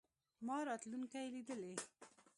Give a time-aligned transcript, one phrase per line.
[0.45, 1.73] ما راتلونکې لیدلې.